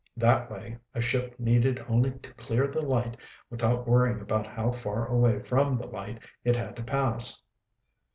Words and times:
That 0.17 0.49
way, 0.49 0.79
a 0.95 0.99
ship 1.01 1.35
needed 1.39 1.79
only 1.87 2.09
to 2.09 2.33
clear 2.33 2.65
the 2.67 2.81
light 2.81 3.15
without 3.51 3.87
worrying 3.87 4.19
about 4.19 4.47
how 4.47 4.71
far 4.71 5.05
away 5.05 5.43
from 5.43 5.77
the 5.77 5.85
light 5.85 6.19
it 6.43 6.55
had 6.55 6.75
to 6.77 6.83
pass. 6.83 7.39